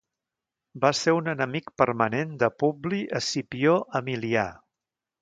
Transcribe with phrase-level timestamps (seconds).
[0.85, 4.51] Va ser un enemic permanent de Publi Escipió Emilià.